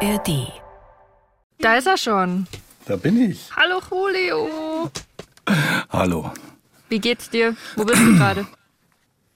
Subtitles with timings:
[0.00, 0.52] ARD.
[1.58, 2.46] Da ist er schon.
[2.84, 3.48] Da bin ich.
[3.56, 4.90] Hallo Julio.
[5.88, 6.32] Hallo.
[6.90, 7.56] Wie geht's dir?
[7.76, 8.46] Wo bist du gerade?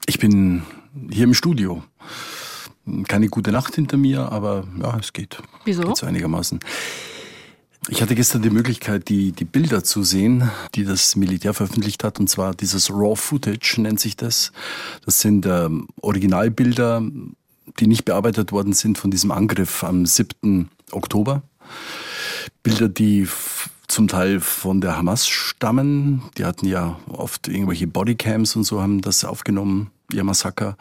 [0.06, 0.62] Ich bin
[1.10, 1.82] hier im Studio.
[3.08, 5.38] Keine gute Nacht hinter mir, aber ja, es geht.
[5.64, 5.82] Wieso?
[5.82, 6.60] Geht so einigermaßen.
[7.88, 12.20] Ich hatte gestern die Möglichkeit, die, die Bilder zu sehen, die das Militär veröffentlicht hat,
[12.20, 14.52] und zwar dieses Raw Footage nennt sich das.
[15.06, 17.02] Das sind ähm, Originalbilder,
[17.78, 20.70] die nicht bearbeitet worden sind von diesem Angriff am 7.
[20.92, 21.42] Oktober.
[22.62, 23.28] Bilder, die
[23.88, 26.22] zum Teil von der Hamas stammen.
[26.38, 30.76] Die hatten ja oft irgendwelche Bodycams und so haben das aufgenommen, ihr Massaker.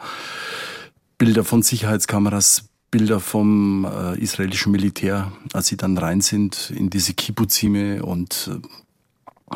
[1.18, 7.14] Bilder von Sicherheitskameras, Bilder vom äh, israelischen Militär, als sie dann rein sind in diese
[7.14, 8.66] Kibbuzime und äh,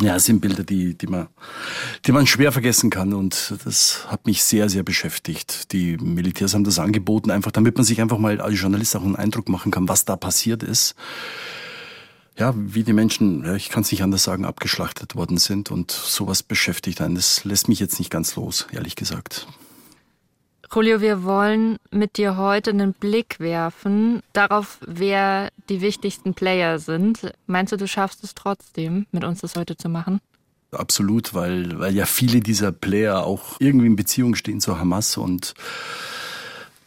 [0.00, 1.28] ja, es sind Bilder, die, die, man,
[2.04, 5.72] die man schwer vergessen kann und das hat mich sehr, sehr beschäftigt.
[5.72, 9.16] Die Militärs haben das angeboten, einfach damit man sich einfach mal als Journalist auch einen
[9.16, 10.96] Eindruck machen kann, was da passiert ist.
[12.36, 15.92] Ja, wie die Menschen, ja, ich kann es nicht anders sagen, abgeschlachtet worden sind und
[15.92, 17.14] sowas beschäftigt einen.
[17.14, 19.46] Das lässt mich jetzt nicht ganz los, ehrlich gesagt.
[20.74, 27.32] Julio, wir wollen mit dir heute einen Blick werfen darauf, wer die wichtigsten Player sind.
[27.46, 30.20] Meinst du, du schaffst es trotzdem, mit uns das heute zu machen?
[30.72, 35.54] Absolut, weil, weil ja viele dieser Player auch irgendwie in Beziehung stehen zur Hamas und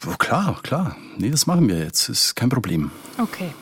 [0.06, 0.98] oh, klar, klar.
[1.18, 2.10] Nee, das machen wir jetzt.
[2.10, 2.92] Ist kein Problem.
[3.18, 3.54] Okay.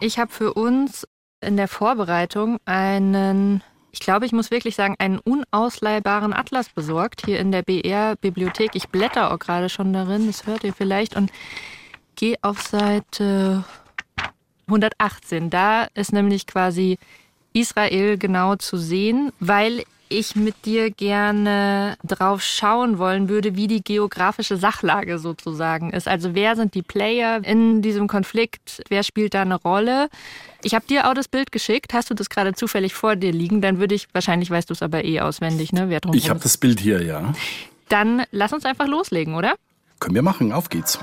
[0.00, 1.06] Ich habe für uns
[1.42, 7.38] in der Vorbereitung einen ich glaube, ich muss wirklich sagen, einen unausleihbaren Atlas besorgt hier
[7.40, 8.70] in der BR-Bibliothek.
[8.74, 11.32] Ich blätter auch gerade schon darin, das hört ihr vielleicht, und
[12.16, 13.64] gehe auf Seite
[14.66, 15.50] 118.
[15.50, 16.98] Da ist nämlich quasi
[17.52, 23.82] Israel genau zu sehen, weil ich mit dir gerne drauf schauen wollen würde, wie die
[23.82, 26.08] geografische Sachlage sozusagen ist.
[26.08, 28.82] Also wer sind die Player in diesem Konflikt?
[28.88, 30.08] Wer spielt da eine Rolle?
[30.62, 31.94] Ich habe dir auch das Bild geschickt.
[31.94, 33.60] Hast du das gerade zufällig vor dir liegen?
[33.60, 35.88] Dann würde ich, wahrscheinlich weißt du es aber eh auswendig, ne?
[35.88, 37.32] Wer drum ich habe das Bild hier, ja.
[37.88, 39.54] Dann lass uns einfach loslegen, oder?
[40.00, 40.98] Können wir machen, auf geht's.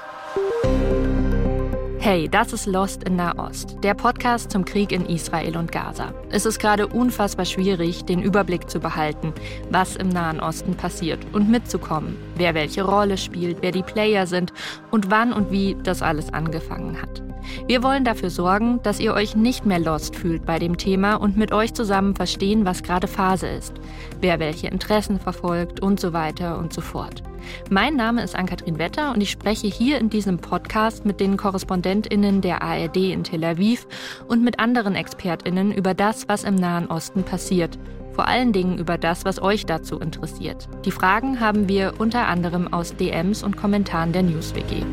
[2.06, 6.14] Hey, das ist Lost in Nahost, der Podcast zum Krieg in Israel und Gaza.
[6.30, 9.34] Es ist gerade unfassbar schwierig, den Überblick zu behalten,
[9.72, 14.54] was im Nahen Osten passiert und mitzukommen, wer welche Rolle spielt, wer die Player sind
[14.92, 17.24] und wann und wie das alles angefangen hat.
[17.68, 21.38] Wir wollen dafür sorgen, dass ihr euch nicht mehr lost fühlt bei dem Thema und
[21.38, 23.74] mit euch zusammen verstehen, was gerade Phase ist,
[24.22, 27.24] wer welche Interessen verfolgt und so weiter und so fort.
[27.70, 32.42] Mein Name ist Ann-Kathrin Wetter und ich spreche hier in diesem Podcast mit den KorrespondentInnen
[32.42, 33.88] der ARD in Tel Aviv
[34.28, 37.78] und mit anderen ExpertInnen über das, was im Nahen Osten passiert.
[38.14, 40.70] Vor allen Dingen über das, was euch dazu interessiert.
[40.86, 44.84] Die Fragen haben wir unter anderem aus DMs und Kommentaren der NewsWG.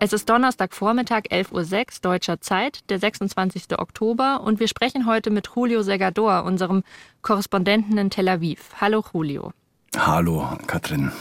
[0.00, 3.78] Es ist Donnerstagvormittag, 11.06 Uhr deutscher Zeit, der 26.
[3.78, 6.82] Oktober, und wir sprechen heute mit Julio Segador, unserem
[7.22, 8.70] Korrespondenten in Tel Aviv.
[8.80, 9.52] Hallo Julio.
[9.96, 11.12] Hallo Katrin.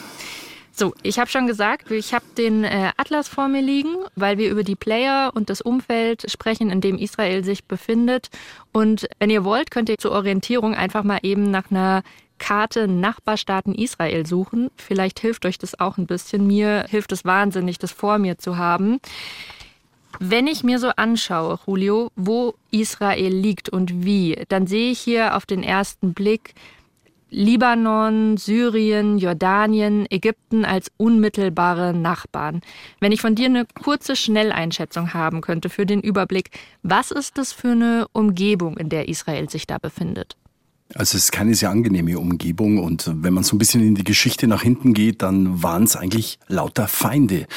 [0.75, 4.49] So, ich habe schon gesagt, ich habe den äh, Atlas vor mir liegen, weil wir
[4.49, 8.29] über die Player und das Umfeld sprechen, in dem Israel sich befindet.
[8.71, 12.01] Und wenn ihr wollt, könnt ihr zur Orientierung einfach mal eben nach einer
[12.43, 14.69] Karte Nachbarstaaten Israel suchen.
[14.75, 16.45] Vielleicht hilft euch das auch ein bisschen.
[16.45, 18.99] Mir hilft es wahnsinnig, das vor mir zu haben.
[20.19, 25.37] Wenn ich mir so anschaue, Julio, wo Israel liegt und wie, dann sehe ich hier
[25.37, 26.53] auf den ersten Blick
[27.29, 32.59] Libanon, Syrien, Jordanien, Ägypten als unmittelbare Nachbarn.
[32.99, 36.51] Wenn ich von dir eine kurze Schnelleinschätzung haben könnte für den Überblick,
[36.81, 40.35] was ist das für eine Umgebung, in der Israel sich da befindet?
[40.95, 44.03] Also es ist keine sehr angenehme Umgebung und wenn man so ein bisschen in die
[44.03, 47.47] Geschichte nach hinten geht, dann waren es eigentlich lauter Feinde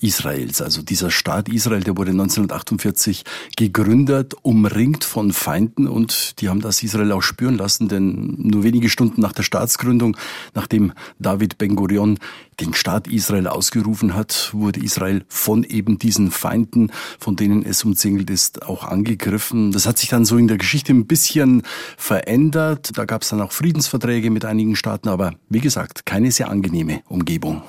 [0.00, 0.62] Israels.
[0.62, 3.24] Also dieser Staat Israel, der wurde 1948
[3.56, 8.88] gegründet, umringt von Feinden und die haben das Israel auch spüren lassen, denn nur wenige
[8.88, 10.16] Stunden nach der Staatsgründung,
[10.54, 12.18] nachdem David Ben Gurion
[12.60, 18.30] den Staat Israel ausgerufen hat, wurde Israel von eben diesen Feinden, von denen es umzingelt
[18.30, 19.72] ist, auch angegriffen.
[19.72, 21.62] Das hat sich dann so in der Geschichte ein bisschen
[21.96, 22.96] verändert.
[22.96, 27.02] Da gab es dann auch Friedensverträge mit einigen Staaten, aber wie gesagt, keine sehr angenehme
[27.08, 27.62] Umgebung.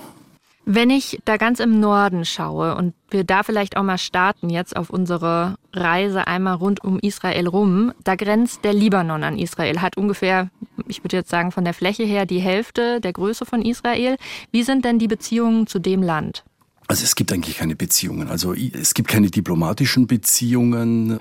[0.70, 4.76] Wenn ich da ganz im Norden schaue und wir da vielleicht auch mal starten jetzt
[4.76, 9.96] auf unsere Reise einmal rund um Israel rum, da grenzt der Libanon an Israel, hat
[9.96, 10.50] ungefähr,
[10.86, 14.18] ich würde jetzt sagen, von der Fläche her die Hälfte der Größe von Israel.
[14.52, 16.44] Wie sind denn die Beziehungen zu dem Land?
[16.90, 18.28] Also es gibt eigentlich keine Beziehungen.
[18.28, 21.20] Also es gibt keine diplomatischen Beziehungen.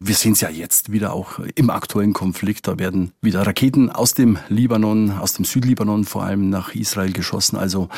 [0.00, 2.66] Wir sehen es ja jetzt wieder auch im aktuellen Konflikt.
[2.66, 7.56] Da werden wieder Raketen aus dem Libanon, aus dem Südlibanon vor allem nach Israel geschossen.
[7.56, 7.88] Also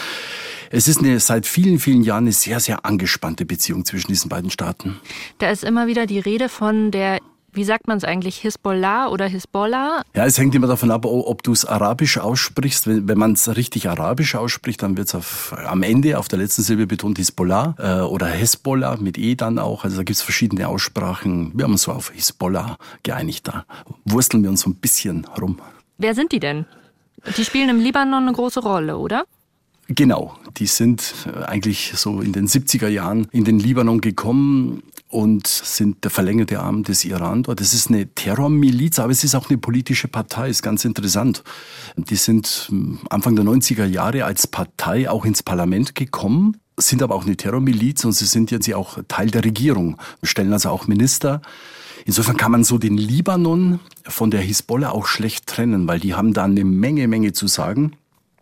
[0.71, 4.51] es ist eine, seit vielen, vielen Jahren eine sehr, sehr angespannte Beziehung zwischen diesen beiden
[4.51, 5.01] Staaten.
[5.39, 7.21] Da ist immer wieder die Rede von der
[7.57, 10.03] wie sagt man es eigentlich, Hisbollah oder Hisbollah?
[10.15, 12.87] Ja, es hängt immer davon ab, ob du es arabisch aussprichst.
[12.87, 16.63] Wenn, wenn man es richtig arabisch ausspricht, dann wird es am Ende auf der letzten
[16.63, 19.85] Silbe betont Hisbollah äh, oder Hezbollah mit E dann auch.
[19.85, 21.53] Also da gibt es verschiedene Aussprachen.
[21.55, 23.49] Wir haben uns so auf Hisbollah geeinigt.
[23.49, 23.65] Da
[24.05, 25.59] wursteln wir uns so ein bisschen rum.
[25.97, 26.67] Wer sind die denn?
[27.39, 29.25] Die spielen im Libanon eine große Rolle, oder?
[29.89, 35.47] Genau, die sind äh, eigentlich so in den 70er Jahren in den Libanon gekommen und
[35.47, 37.61] sind der verlängerte Arm des Iran dort.
[37.61, 41.45] Das ist eine Terrormiliz, aber es ist auch eine politische Partei, ist ganz interessant.
[41.97, 47.15] Die sind hm, Anfang der 90er Jahre als Partei auch ins Parlament gekommen, sind aber
[47.15, 51.41] auch eine Terrormiliz und sie sind jetzt auch Teil der Regierung, stellen also auch Minister.
[52.05, 56.35] Insofern kann man so den Libanon von der Hisbollah auch schlecht trennen, weil die haben
[56.35, 57.97] da eine Menge, Menge zu sagen.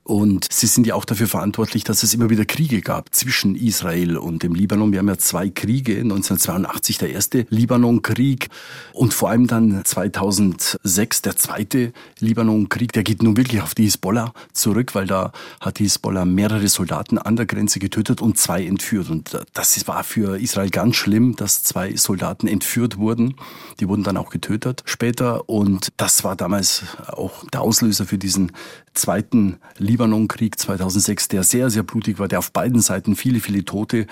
[0.06, 4.18] Und sie sind ja auch dafür verantwortlich, dass es immer wieder Kriege gab zwischen Israel
[4.18, 4.92] und dem Libanon.
[4.92, 8.48] Wir haben ja zwei Kriege, 1982 der erste Libanonkrieg
[8.92, 12.92] und vor allem dann 2006 der zweite Libanonkrieg.
[12.92, 17.16] Der geht nun wirklich auf die Hisbollah zurück, weil da hat die Hisbollah mehrere Soldaten
[17.16, 19.08] an der Grenze getötet und zwei entführt.
[19.08, 23.36] Und das war für Israel ganz schlimm, dass zwei Soldaten entführt wurden.
[23.80, 25.48] Die wurden dann auch getötet später.
[25.48, 28.52] Und das war damals auch der Auslöser für diesen
[28.92, 34.06] zweiten Libanonkrieg 2006, der sehr, sehr blutig war, der auf beiden Seiten viele, viele Tote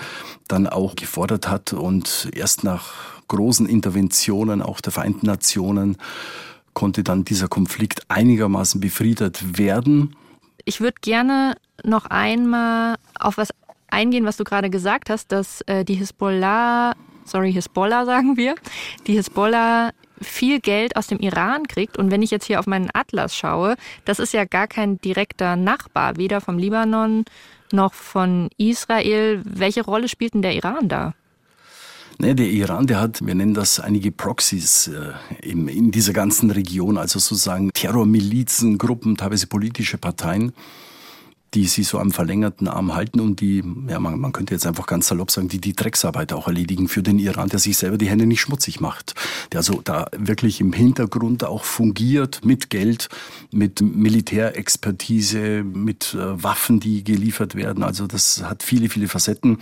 [0.48, 2.92] dann auch gefordert hat und erst nach
[3.28, 5.96] großen Interventionen auch der Vereinten Nationen
[6.74, 10.16] konnte dann dieser Konflikt einigermaßen befriedet werden.
[10.64, 13.50] Ich würde gerne noch einmal auf was
[13.88, 16.94] eingehen, was du gerade gesagt hast, dass äh, die Hisbollah,
[17.24, 18.54] sorry, Hisbollah sagen wir,
[19.06, 19.90] die Hisbollah
[20.22, 21.96] viel Geld aus dem Iran kriegt.
[21.96, 25.56] Und wenn ich jetzt hier auf meinen Atlas schaue, das ist ja gar kein direkter
[25.56, 27.24] Nachbar, weder vom Libanon
[27.72, 29.42] noch von Israel.
[29.44, 31.14] Welche Rolle spielt denn der Iran da?
[32.18, 36.50] Nee, der Iran, der hat, wir nennen das einige Proxys äh, in, in dieser ganzen
[36.50, 40.52] Region, also sozusagen Terrormilizen, Gruppen, teilweise politische Parteien
[41.54, 44.86] die sie so am verlängerten Arm halten und die, ja, man, man könnte jetzt einfach
[44.86, 48.08] ganz salopp sagen, die die Drecksarbeit auch erledigen für den Iran, der sich selber die
[48.08, 49.14] Hände nicht schmutzig macht.
[49.52, 53.08] Der also da wirklich im Hintergrund auch fungiert mit Geld,
[53.52, 57.84] mit Militärexpertise, mit äh, Waffen, die geliefert werden.
[57.84, 59.58] Also das hat viele, viele Facetten.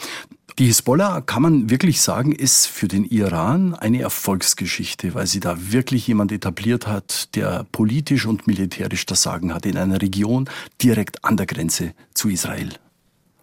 [0.59, 5.73] Die Hisbollah, kann man wirklich sagen, ist für den Iran eine Erfolgsgeschichte, weil sie da
[5.73, 10.49] wirklich jemand etabliert hat, der politisch und militärisch das Sagen hat in einer Region
[10.83, 12.71] direkt an der Grenze zu Israel.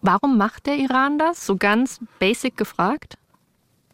[0.02, 1.46] Warum macht der Iran das?
[1.46, 3.18] So ganz basic gefragt?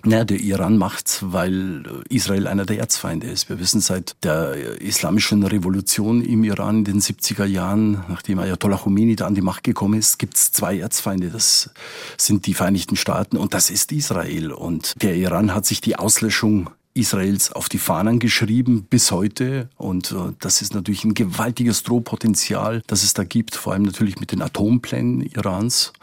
[0.05, 3.47] Ja, der Iran macht's, weil Israel einer der Erzfeinde ist.
[3.47, 9.15] Wir wissen seit der islamischen Revolution im Iran in den 70er Jahren, nachdem Ayatollah Khomeini
[9.15, 11.29] da an die Macht gekommen ist, gibt's zwei Erzfeinde.
[11.29, 11.69] Das
[12.17, 14.51] sind die Vereinigten Staaten und das ist Israel.
[14.51, 19.69] Und der Iran hat sich die Auslöschung Israels auf die Fahnen geschrieben bis heute.
[19.77, 24.19] Und äh, das ist natürlich ein gewaltiges Drohpotenzial, das es da gibt, vor allem natürlich
[24.19, 25.93] mit den Atomplänen Irans,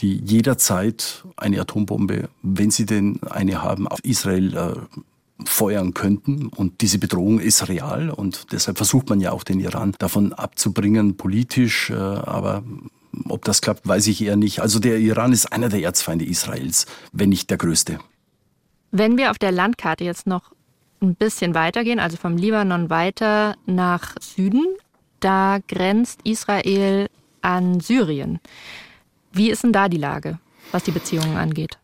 [0.00, 6.46] die jederzeit eine Atombombe, wenn sie denn eine haben, auf Israel äh, feuern könnten.
[6.46, 11.16] Und diese Bedrohung ist real und deshalb versucht man ja auch den Iran davon abzubringen,
[11.16, 11.90] politisch.
[11.90, 12.62] Äh, aber
[13.28, 14.60] ob das klappt, weiß ich eher nicht.
[14.60, 17.98] Also der Iran ist einer der Erzfeinde Israels, wenn nicht der größte.
[18.98, 20.52] Wenn wir auf der Landkarte jetzt noch
[21.02, 24.64] ein bisschen weitergehen, also vom Libanon weiter nach Süden,
[25.20, 27.08] da grenzt Israel
[27.42, 28.40] an Syrien.
[29.32, 30.38] Wie ist denn da die Lage,
[30.72, 31.78] was die Beziehungen angeht?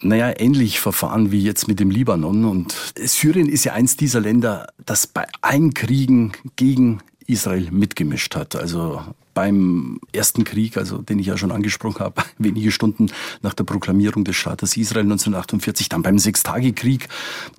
[0.00, 2.46] Naja, ähnlich verfahren wie jetzt mit dem Libanon.
[2.46, 8.56] Und Syrien ist ja eins dieser Länder, das bei allen Kriegen gegen Israel mitgemischt hat.
[8.56, 9.02] Also
[9.34, 13.06] beim ersten Krieg, also den ich ja schon angesprochen habe, wenige Stunden
[13.42, 17.08] nach der Proklamierung des Staates Israel 1948, dann beim Sechstagekrieg,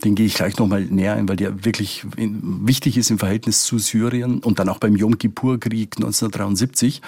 [0.04, 3.80] den gehe ich gleich nochmal näher ein, weil der wirklich wichtig ist im Verhältnis zu
[3.80, 7.02] Syrien und dann auch beim Yom Kippur-Krieg 1973.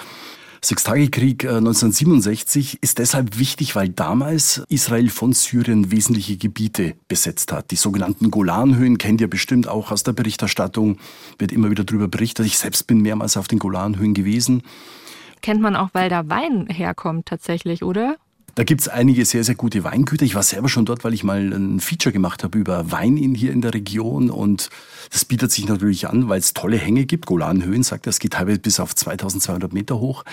[0.64, 7.70] Sechstagekrieg 1967 äh, ist deshalb wichtig, weil damals Israel von Syrien wesentliche Gebiete besetzt hat.
[7.70, 10.96] Die sogenannten Golanhöhen kennt ihr bestimmt auch aus der Berichterstattung,
[11.38, 12.46] wird immer wieder darüber berichtet.
[12.46, 14.62] Ich selbst bin mehrmals auf den Golanhöhen gewesen.
[15.42, 18.16] Kennt man auch, weil da Wein herkommt tatsächlich, oder?
[18.54, 20.24] Da gibt's einige sehr, sehr gute Weingüter.
[20.24, 23.34] Ich war selber schon dort, weil ich mal ein Feature gemacht habe über Wein in,
[23.34, 24.30] hier in der Region.
[24.30, 24.70] Und
[25.10, 27.26] das bietet sich natürlich an, weil es tolle Hänge gibt.
[27.26, 30.24] Golanhöhen sagt er, es geht teilweise bis auf 2200 Meter hoch.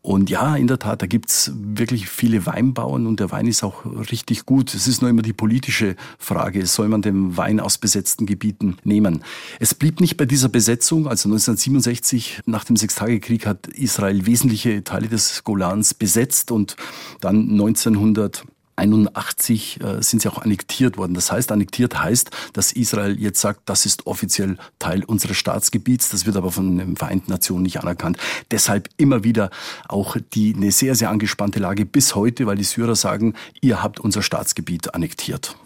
[0.00, 3.84] Und ja, in der Tat, da gibt's wirklich viele Weinbauern und der Wein ist auch
[4.10, 4.72] richtig gut.
[4.74, 9.24] Es ist nur immer die politische Frage, soll man den Wein aus besetzten Gebieten nehmen?
[9.58, 11.08] Es blieb nicht bei dieser Besetzung.
[11.08, 16.76] Also 1967, nach dem Sechstagekrieg, hat Israel wesentliche Teile des Golans besetzt und
[17.20, 18.44] dann 1900
[18.78, 21.14] 1981 äh, sind sie auch annektiert worden.
[21.14, 26.08] Das heißt, annektiert heißt, dass Israel jetzt sagt, das ist offiziell Teil unseres Staatsgebiets.
[26.10, 28.18] Das wird aber von den Vereinten Nationen nicht anerkannt.
[28.50, 29.50] Deshalb immer wieder
[29.88, 34.00] auch die eine sehr, sehr angespannte Lage bis heute, weil die Syrer sagen, ihr habt
[34.00, 35.56] unser Staatsgebiet annektiert.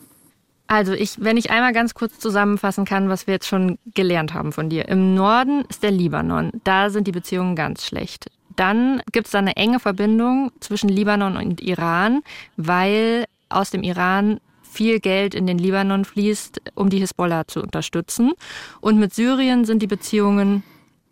[0.67, 4.53] Also ich, wenn ich einmal ganz kurz zusammenfassen kann, was wir jetzt schon gelernt haben
[4.53, 4.89] von dir.
[4.89, 6.51] Im Norden ist der Libanon.
[6.65, 8.31] Da sind die Beziehungen ganz schlecht.
[8.57, 12.23] Dann gibt es da eine enge Verbindung zwischen Libanon und Iran,
[12.57, 18.33] weil aus dem Iran viel Geld in den Libanon fließt, um die Hisbollah zu unterstützen.
[18.81, 20.63] Und mit Syrien sind die Beziehungen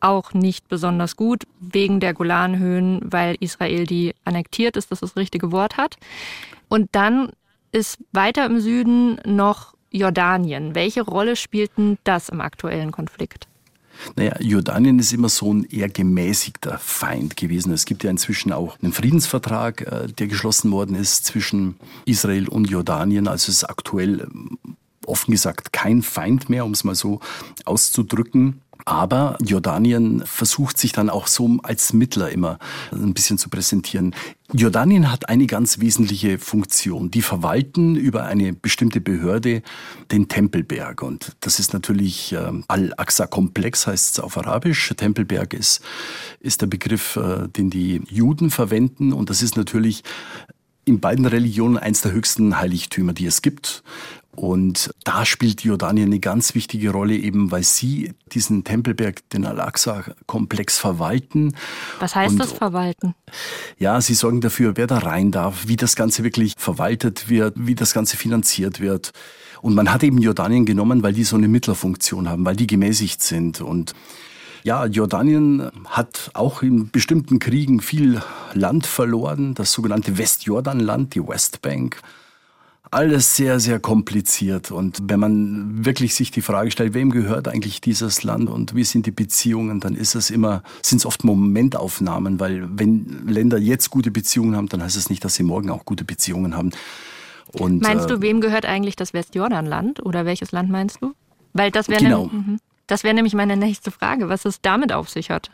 [0.01, 5.53] auch nicht besonders gut, wegen der Golanhöhen, weil Israel die annektiert ist, dass das richtige
[5.53, 5.97] Wort hat.
[6.69, 7.31] Und dann
[7.73, 10.75] ist weiter im Süden noch Jordanien.
[10.75, 13.50] Welche Rolle spielt denn das im aktuellen Konflikt?
[14.17, 17.73] Naja, Jordanien ist immer so ein eher gemäßigter Feind gewesen.
[17.73, 22.71] Es gibt ja inzwischen auch einen Friedensvertrag, äh, der geschlossen worden ist zwischen Israel und
[22.71, 23.29] Jordanien.
[23.29, 24.59] Also es ist aktuell ähm,
[25.07, 27.21] offen gesagt kein Feind mehr, um es mal so
[27.65, 28.61] auszudrücken.
[28.85, 32.59] Aber Jordanien versucht sich dann auch so als Mittler immer
[32.93, 34.15] ein bisschen zu präsentieren.
[34.53, 37.11] Jordanien hat eine ganz wesentliche Funktion.
[37.11, 39.63] Die verwalten über eine bestimmte Behörde
[40.11, 41.03] den Tempelberg.
[41.03, 44.93] Und das ist natürlich äh, Al-Aqsa-Komplex, heißt es auf Arabisch.
[44.97, 45.83] Tempelberg ist,
[46.41, 49.13] ist der Begriff, äh, den die Juden verwenden.
[49.13, 50.03] Und das ist natürlich
[50.85, 53.85] in beiden Religionen eins der höchsten Heiligtümer, die es gibt.
[54.37, 60.79] Und da spielt Jordanien eine ganz wichtige Rolle, eben weil sie diesen Tempelberg, den Al-Aqsa-Komplex
[60.79, 61.57] verwalten.
[61.99, 63.15] Was heißt Und, das verwalten?
[63.79, 67.75] Ja, sie sorgen dafür, wer da rein darf, wie das Ganze wirklich verwaltet wird, wie
[67.75, 69.13] das Ganze finanziert wird.
[69.63, 73.21] Und man hat eben Jordanien genommen, weil die so eine Mittlerfunktion haben, weil die gemäßigt
[73.23, 73.61] sind.
[73.61, 73.95] Und
[74.63, 78.23] ja, Jordanien hat auch in bestimmten Kriegen viel
[78.55, 82.01] Land verloren, das sogenannte Westjordanland, die Westbank
[82.91, 84.71] alles sehr, sehr kompliziert.
[84.71, 88.85] Und wenn man wirklich sich die Frage stellt, wem gehört eigentlich dieses Land und wie
[88.85, 93.91] sind die Beziehungen, dann ist es immer, sind es oft Momentaufnahmen, weil wenn Länder jetzt
[93.91, 96.71] gute Beziehungen haben, dann heißt es nicht, dass sie morgen auch gute Beziehungen haben.
[97.53, 101.15] Und, meinst du, äh, wem gehört eigentlich das Westjordanland oder welches Land meinst du?
[101.53, 102.27] Weil das wäre genau.
[102.27, 105.51] ne, das wäre nämlich meine nächste Frage, was es damit auf sich hat.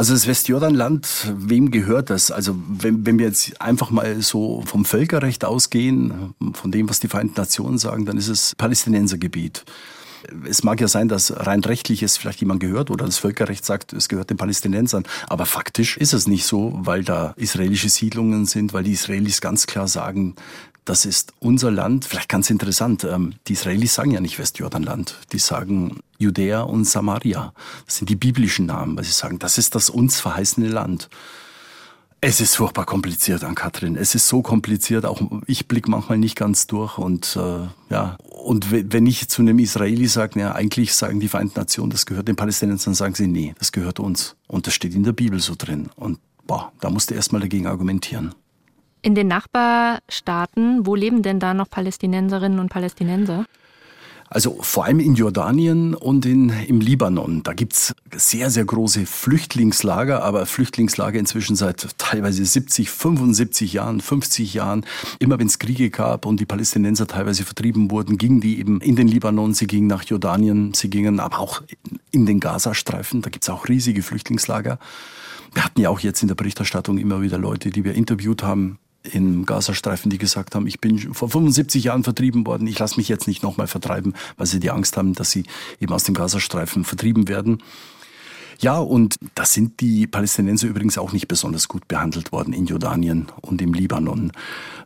[0.00, 2.30] Also das Westjordanland, wem gehört das?
[2.30, 7.08] Also wenn, wenn wir jetzt einfach mal so vom Völkerrecht ausgehen, von dem, was die
[7.08, 9.66] Vereinten Nationen sagen, dann ist es Palästinensergebiet.
[10.48, 13.92] Es mag ja sein, dass rein rechtlich es vielleicht jemand gehört oder das Völkerrecht sagt,
[13.92, 15.04] es gehört den Palästinensern.
[15.28, 19.66] Aber faktisch ist es nicht so, weil da israelische Siedlungen sind, weil die Israelis ganz
[19.66, 20.34] klar sagen,
[20.90, 22.04] das ist unser Land.
[22.04, 27.54] Vielleicht ganz interessant, ähm, die Israelis sagen ja nicht Westjordanland, die sagen Judäa und Samaria.
[27.86, 31.08] Das sind die biblischen Namen, weil sie sagen, das ist das uns verheißene Land.
[32.20, 33.94] Es ist furchtbar kompliziert an Katrin.
[33.94, 38.16] Es ist so kompliziert, auch ich blick manchmal nicht ganz durch und äh, ja.
[38.42, 42.26] Und wenn ich zu einem Israeli sage, ja, eigentlich sagen die Vereinten Nationen, das gehört
[42.26, 44.34] den Palästinensern, sagen sie, nee, das gehört uns.
[44.48, 45.88] Und das steht in der Bibel so drin.
[45.94, 46.18] Und
[46.48, 48.34] boah, da musst du erstmal dagegen argumentieren.
[49.02, 53.46] In den Nachbarstaaten, wo leben denn da noch Palästinenserinnen und Palästinenser?
[54.32, 57.42] Also vor allem in Jordanien und in, im Libanon.
[57.42, 64.54] Da gibt's sehr, sehr große Flüchtlingslager, aber Flüchtlingslager inzwischen seit teilweise 70, 75 Jahren, 50
[64.54, 64.86] Jahren.
[65.18, 68.94] Immer wenn es Kriege gab und die Palästinenser teilweise vertrieben wurden, gingen die eben in
[68.94, 71.62] den Libanon, sie gingen nach Jordanien, sie gingen aber auch
[72.12, 73.22] in den Gazastreifen.
[73.22, 74.78] Da gibt's auch riesige Flüchtlingslager.
[75.54, 78.78] Wir hatten ja auch jetzt in der Berichterstattung immer wieder Leute, die wir interviewt haben,
[79.02, 83.08] im Gazastreifen, die gesagt haben, ich bin vor 75 Jahren vertrieben worden, ich lasse mich
[83.08, 85.44] jetzt nicht nochmal vertreiben, weil sie die Angst haben, dass sie
[85.80, 87.62] eben aus dem Gazastreifen vertrieben werden.
[88.60, 93.28] Ja, und da sind die Palästinenser übrigens auch nicht besonders gut behandelt worden in Jordanien
[93.40, 94.32] und im Libanon.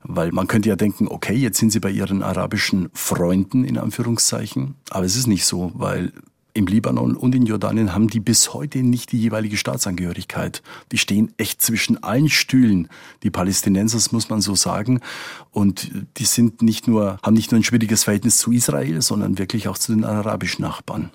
[0.05, 4.77] Weil man könnte ja denken, okay, jetzt sind sie bei ihren arabischen Freunden in Anführungszeichen.
[4.91, 6.13] Aber es ist nicht so, weil
[6.55, 10.63] im Libanon und in Jordanien haben die bis heute nicht die jeweilige Staatsangehörigkeit.
[10.93, 12.89] Die stehen echt zwischen allen Stühlen.
[13.25, 15.01] Die Palästinenser, das muss man so sagen.
[15.51, 19.67] Und die sind nicht nur, haben nicht nur ein schwieriges Verhältnis zu Israel, sondern wirklich
[19.67, 21.11] auch zu den arabischen Nachbarn.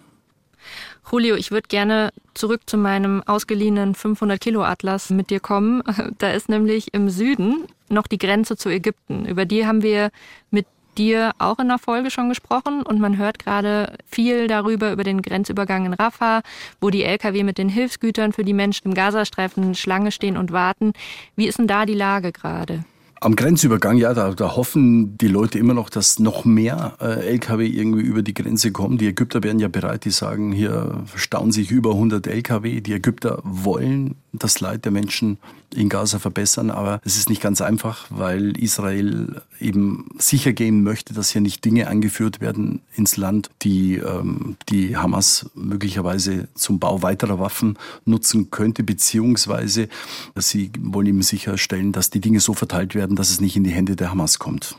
[1.10, 5.82] Julio, ich würde gerne zurück zu meinem ausgeliehenen 500 Kilo Atlas mit dir kommen.
[6.18, 9.26] Da ist nämlich im Süden noch die Grenze zu Ägypten.
[9.26, 10.12] Über die haben wir
[10.52, 10.68] mit
[11.00, 15.22] dir auch in der Folge schon gesprochen und man hört gerade viel darüber, über den
[15.22, 16.42] Grenzübergang in Rafah,
[16.82, 20.94] wo die Lkw mit den Hilfsgütern für die Menschen im Gazastreifen Schlange stehen und warten.
[21.36, 22.84] Wie ist denn da die Lage gerade?
[23.22, 27.68] Am Grenzübergang, ja, da, da hoffen die Leute immer noch, dass noch mehr äh, Lkw
[27.68, 28.98] irgendwie über die Grenze kommen.
[28.98, 32.80] Die Ägypter wären ja bereit, die sagen, hier stauen sich über 100 Lkw.
[32.80, 35.38] Die Ägypter wollen das Leid der Menschen
[35.76, 41.14] in Gaza verbessern, aber es ist nicht ganz einfach, weil Israel eben sicher gehen möchte,
[41.14, 47.02] dass hier nicht Dinge eingeführt werden ins Land, die ähm, die Hamas möglicherweise zum Bau
[47.02, 49.90] weiterer Waffen nutzen könnte, beziehungsweise
[50.36, 53.72] sie wollen eben sicherstellen, dass die Dinge so verteilt werden, dass es nicht in die
[53.72, 54.76] Hände der Hamas kommt.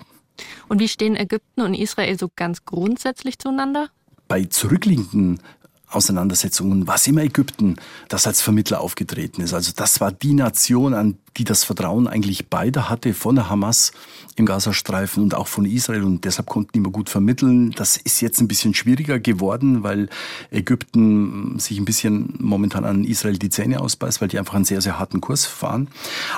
[0.68, 3.88] Und wie stehen Ägypten und Israel so ganz grundsätzlich zueinander?
[4.28, 5.40] Bei zurückliegenden
[5.88, 7.76] Auseinandersetzungen war es immer Ägypten,
[8.08, 9.52] das als Vermittler aufgetreten ist.
[9.54, 13.92] Also das war die Nation, an die das Vertrauen eigentlich beide hatte, von der Hamas
[14.36, 16.02] im Gazastreifen und auch von Israel.
[16.02, 17.70] Und deshalb konnten die immer gut vermitteln.
[17.70, 20.10] Das ist jetzt ein bisschen schwieriger geworden, weil
[20.50, 24.82] Ägypten sich ein bisschen momentan an Israel die Zähne ausbeißt, weil die einfach einen sehr,
[24.82, 25.88] sehr harten Kurs fahren.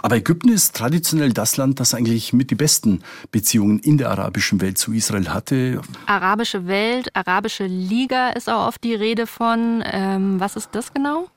[0.03, 4.61] Aber Ägypten ist traditionell das Land, das eigentlich mit die besten Beziehungen in der arabischen
[4.61, 5.81] Welt zu Israel hatte.
[6.07, 9.83] Arabische Welt, arabische Liga ist auch oft die Rede von.
[9.85, 11.29] Ähm, was ist das genau?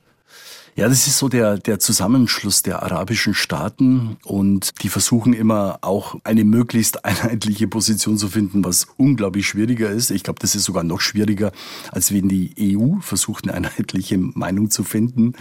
[0.78, 6.18] Ja, das ist so der, der Zusammenschluss der arabischen Staaten und die versuchen immer auch
[6.26, 10.12] eine möglichst einheitliche Position zu finden, was unglaublich schwieriger ist.
[10.12, 11.54] Ich glaube, das ist sogar noch schwieriger,
[11.92, 15.36] als wenn die EU versucht, eine einheitliche Meinung zu finden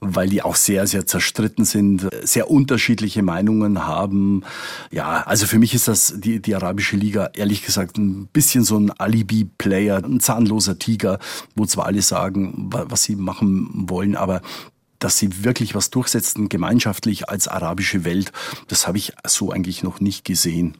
[0.00, 4.42] weil die auch sehr, sehr zerstritten sind, sehr unterschiedliche Meinungen haben.
[4.90, 8.78] Ja, also für mich ist das die, die Arabische Liga ehrlich gesagt ein bisschen so
[8.78, 11.18] ein Alibi-Player, ein zahnloser Tiger,
[11.54, 14.40] wo zwar alle sagen, was sie machen wollen, aber
[15.00, 18.30] dass sie wirklich was durchsetzen, gemeinschaftlich als arabische Welt,
[18.68, 20.78] das habe ich so eigentlich noch nicht gesehen.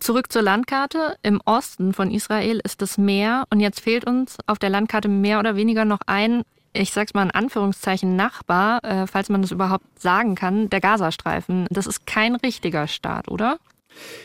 [0.00, 1.16] Zurück zur Landkarte.
[1.22, 5.38] Im Osten von Israel ist das Meer und jetzt fehlt uns auf der Landkarte mehr
[5.38, 6.42] oder weniger noch ein,
[6.74, 11.66] ich sag's mal in Anführungszeichen, Nachbar, äh, falls man das überhaupt sagen kann, der Gazastreifen.
[11.70, 13.58] Das ist kein richtiger Staat, oder?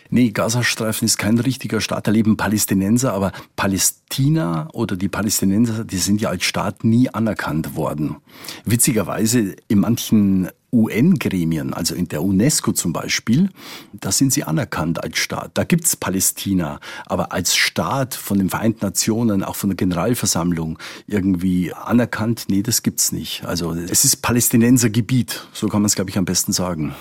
[0.10, 5.98] Nee, Gazastreifen ist kein richtiger Staat, da leben Palästinenser, aber Palästina oder die Palästinenser, die
[5.98, 8.18] sind ja als Staat nie anerkannt worden.
[8.66, 13.50] Witzigerweise in manchen UN-Gremien, also in der UNESCO zum Beispiel,
[13.94, 15.52] da sind sie anerkannt als Staat.
[15.56, 21.74] Da gibt's Palästina, aber als Staat von den Vereinten Nationen, auch von der Generalversammlung irgendwie
[21.74, 23.46] anerkannt, nee, das gibt's nicht.
[23.46, 26.94] Also es ist Palästinensergebiet, so kann man es, glaube ich, am besten sagen.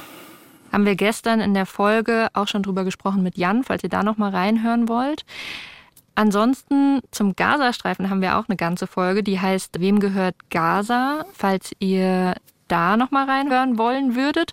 [0.72, 4.02] Haben wir gestern in der Folge auch schon drüber gesprochen mit Jan, falls ihr da
[4.02, 5.24] noch mal reinhören wollt.
[6.14, 11.72] Ansonsten zum Gazastreifen haben wir auch eine ganze Folge, die heißt Wem gehört Gaza, falls
[11.78, 12.34] ihr
[12.66, 14.52] da noch mal reinhören wollen würdet.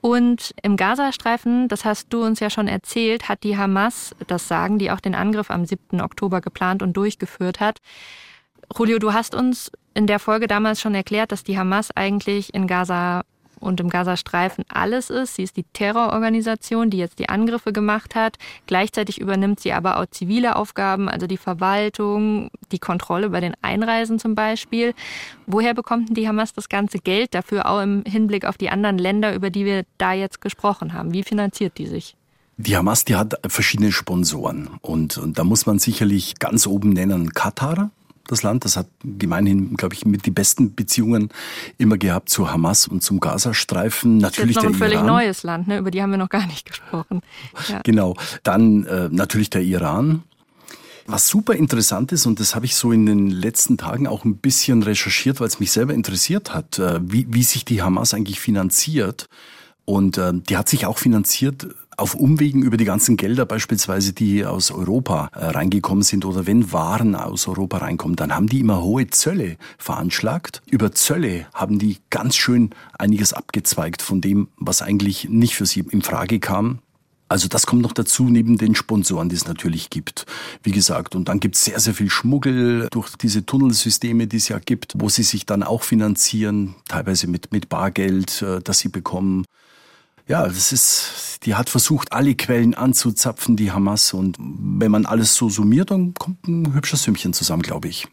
[0.00, 4.78] Und im Gazastreifen, das hast du uns ja schon erzählt, hat die Hamas, das sagen
[4.78, 6.00] die auch den Angriff am 7.
[6.00, 7.78] Oktober geplant und durchgeführt hat.
[8.76, 12.66] Julio, du hast uns in der Folge damals schon erklärt, dass die Hamas eigentlich in
[12.66, 13.22] Gaza
[13.62, 15.36] und im Gazastreifen alles ist.
[15.36, 18.38] Sie ist die Terrororganisation, die jetzt die Angriffe gemacht hat.
[18.66, 24.18] Gleichzeitig übernimmt sie aber auch zivile Aufgaben, also die Verwaltung, die Kontrolle bei den Einreisen
[24.18, 24.94] zum Beispiel.
[25.46, 28.98] Woher bekommt denn die Hamas das ganze Geld dafür, auch im Hinblick auf die anderen
[28.98, 31.12] Länder, über die wir da jetzt gesprochen haben?
[31.12, 32.16] Wie finanziert die sich?
[32.58, 37.32] Die Hamas, die hat verschiedene Sponsoren und, und da muss man sicherlich ganz oben nennen
[37.32, 37.90] Katar,
[38.32, 38.64] das Land.
[38.64, 41.28] Das hat gemeinhin, glaube ich, mit die besten Beziehungen
[41.78, 44.18] immer gehabt zu Hamas und zum Gazastreifen.
[44.18, 45.78] Natürlich das ist jetzt noch ein völlig neues Land, ne?
[45.78, 47.20] über die haben wir noch gar nicht gesprochen.
[47.68, 47.80] Ja.
[47.84, 48.16] Genau.
[48.42, 50.22] Dann äh, natürlich der Iran.
[51.06, 54.36] Was super interessant ist, und das habe ich so in den letzten Tagen auch ein
[54.36, 58.40] bisschen recherchiert, weil es mich selber interessiert hat, äh, wie, wie sich die Hamas eigentlich
[58.40, 59.26] finanziert.
[59.84, 61.66] Und äh, die hat sich auch finanziert
[61.96, 66.72] auf Umwegen über die ganzen Gelder beispielsweise, die aus Europa äh, reingekommen sind oder wenn
[66.72, 70.62] Waren aus Europa reinkommen, dann haben die immer hohe Zölle veranschlagt.
[70.70, 75.84] Über Zölle haben die ganz schön einiges abgezweigt von dem, was eigentlich nicht für sie
[75.90, 76.78] in Frage kam.
[77.32, 80.26] Also das kommt noch dazu, neben den Sponsoren, die es natürlich gibt.
[80.62, 84.48] Wie gesagt, und dann gibt es sehr, sehr viel Schmuggel durch diese Tunnelsysteme, die es
[84.48, 88.90] ja gibt, wo sie sich dann auch finanzieren, teilweise mit, mit Bargeld, äh, das sie
[88.90, 89.46] bekommen.
[90.28, 94.12] Ja, das ist, die hat versucht, alle Quellen anzuzapfen, die Hamas.
[94.12, 98.08] Und wenn man alles so summiert, dann kommt ein hübsches Sümmchen zusammen, glaube ich.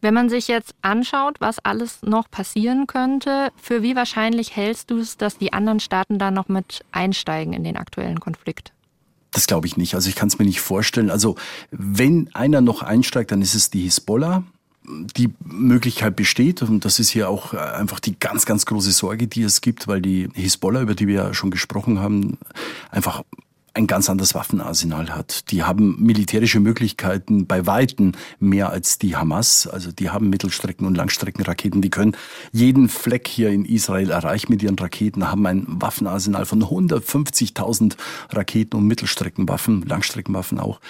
[0.00, 4.98] Wenn man sich jetzt anschaut, was alles noch passieren könnte, für wie wahrscheinlich hältst du
[4.98, 8.72] es, dass die anderen Staaten da noch mit einsteigen in den aktuellen Konflikt?
[9.32, 9.94] Das glaube ich nicht.
[9.94, 11.10] Also ich kann es mir nicht vorstellen.
[11.10, 11.34] Also
[11.70, 14.44] wenn einer noch einsteigt, dann ist es die Hisbollah
[15.16, 19.42] die Möglichkeit besteht, und das ist hier auch einfach die ganz, ganz große Sorge, die
[19.42, 22.38] es gibt, weil die Hisbollah, über die wir ja schon gesprochen haben,
[22.90, 23.22] einfach
[23.78, 25.52] ein ganz anderes Waffenarsenal hat.
[25.52, 29.68] Die haben militärische Möglichkeiten bei Weitem mehr als die Hamas.
[29.68, 31.80] Also die haben Mittelstrecken- und Langstreckenraketen.
[31.80, 32.16] Die können
[32.50, 37.96] jeden Fleck hier in Israel erreichen mit ihren Raketen, haben ein Waffenarsenal von 150.000
[38.30, 40.80] Raketen und Mittelstreckenwaffen, Langstreckenwaffen auch.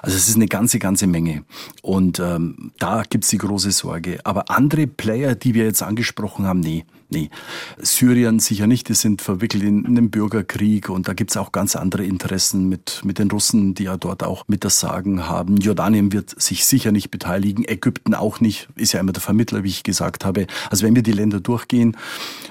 [0.00, 1.44] Also es ist eine ganze, ganze Menge.
[1.82, 4.20] Und ähm, da gibt's die große Sorge.
[4.24, 6.86] Aber andere Player, die wir jetzt angesprochen haben, nee.
[7.10, 7.30] Nee,
[7.78, 8.90] Syrien sicher nicht.
[8.90, 13.18] Die sind verwickelt in einen Bürgerkrieg und da gibt's auch ganz andere Interessen mit, mit
[13.18, 15.56] den Russen, die ja dort auch mit das Sagen haben.
[15.56, 19.68] Jordanien wird sich sicher nicht beteiligen, Ägypten auch nicht, ist ja immer der Vermittler, wie
[19.68, 20.46] ich gesagt habe.
[20.68, 21.96] Also wenn wir die Länder durchgehen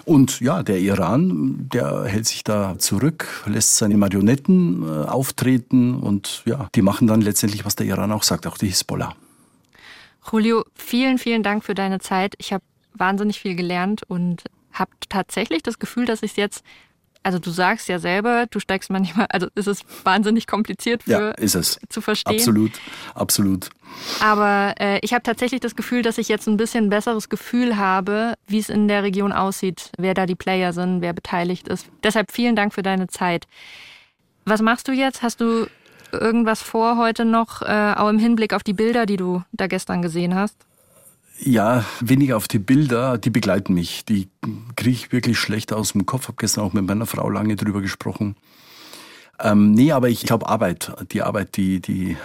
[0.05, 6.41] und ja, der Iran, der hält sich da zurück, lässt seine Marionetten äh, auftreten und
[6.45, 9.15] ja, die machen dann letztendlich, was der Iran auch sagt, auch die Hisbollah.
[10.31, 12.33] Julio, vielen, vielen Dank für deine Zeit.
[12.39, 12.63] Ich habe
[12.99, 16.63] wahnsinnig viel gelernt und habe tatsächlich das Gefühl, dass ich es jetzt,
[17.23, 21.31] also du sagst ja selber, du steigst manchmal, also es ist wahnsinnig kompliziert für ja,
[21.31, 21.79] ist es.
[21.89, 22.37] zu verstehen.
[22.37, 22.71] Absolut,
[23.15, 23.69] absolut.
[24.21, 28.33] Aber äh, ich habe tatsächlich das Gefühl, dass ich jetzt ein bisschen besseres Gefühl habe,
[28.47, 31.87] wie es in der Region aussieht, wer da die Player sind, wer beteiligt ist.
[32.03, 33.47] Deshalb vielen Dank für deine Zeit.
[34.45, 35.23] Was machst du jetzt?
[35.23, 35.67] Hast du
[36.11, 40.01] irgendwas vor heute noch, äh, auch im Hinblick auf die Bilder, die du da gestern
[40.01, 40.55] gesehen hast?
[41.39, 44.05] Ja, weniger auf die Bilder, die begleiten mich.
[44.05, 44.27] Die
[44.75, 46.27] kriege ich wirklich schlecht aus dem Kopf.
[46.27, 48.35] Habe gestern auch mit meiner Frau lange drüber gesprochen.
[49.39, 52.17] Ähm, nee, aber ich glaube Arbeit, die Arbeit, die, die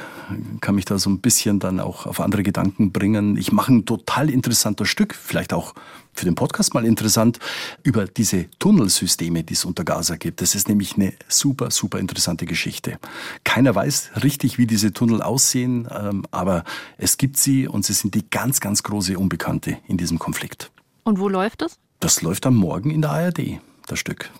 [0.61, 3.37] kann mich da so ein bisschen dann auch auf andere Gedanken bringen.
[3.37, 5.75] Ich mache ein total interessantes Stück, vielleicht auch
[6.15, 7.39] für den Podcast mal interessant,
[7.83, 10.41] über diese Tunnelsysteme, die es unter Gaza gibt.
[10.41, 12.99] Das ist nämlich eine super, super interessante Geschichte.
[13.45, 16.65] Keiner weiß richtig, wie diese Tunnel aussehen, ähm, aber
[16.99, 20.71] es gibt sie und sie sind die ganz, ganz große Unbekannte in diesem Konflikt.
[21.05, 21.79] Und wo läuft es?
[22.01, 24.31] Das läuft am Morgen in der ARD, das Stück.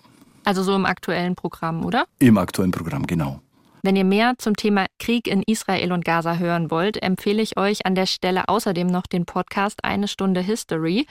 [0.45, 2.05] Also so im aktuellen Programm, oder?
[2.19, 3.39] Im aktuellen Programm, genau.
[3.85, 7.85] Wenn ihr mehr zum Thema Krieg in Israel und Gaza hören wollt, empfehle ich euch
[7.85, 11.05] an der Stelle außerdem noch den Podcast Eine Stunde History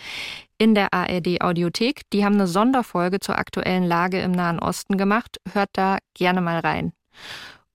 [0.57, 2.09] in der ARD Audiothek.
[2.15, 5.37] Die haben eine Sonderfolge zur aktuellen Lage im Nahen Osten gemacht.
[5.53, 6.95] Hört da gerne mal rein.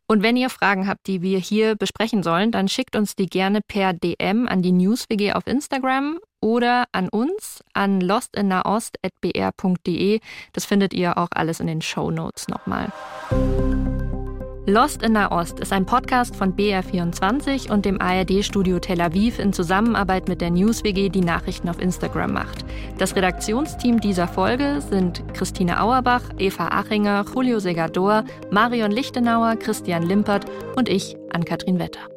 [0.08, 3.62] Und wenn ihr Fragen habt, die wir hier besprechen sollen, dann schickt uns die gerne
[3.62, 10.20] per DM an die NewsWG auf Instagram oder an uns an lostinnaost.br.de.
[10.54, 12.94] Das findet ihr auch alles in den Show Notes nochmal.
[14.70, 20.28] Lost in Nahost ist ein Podcast von BR24 und dem ARD-Studio Tel Aviv in Zusammenarbeit
[20.28, 22.66] mit der NewsWG, die Nachrichten auf Instagram macht.
[22.98, 30.44] Das Redaktionsteam dieser Folge sind Christine Auerbach, Eva Achinger, Julio Segador, Marion Lichtenauer, Christian Limpert
[30.76, 32.17] und ich, Ann-Kathrin Wetter.